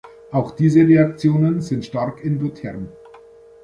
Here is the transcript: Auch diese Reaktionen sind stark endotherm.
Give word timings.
Auch 0.31 0.49
diese 0.55 0.79
Reaktionen 0.87 1.61
sind 1.61 1.85
stark 1.85 2.25
endotherm. 2.25 2.87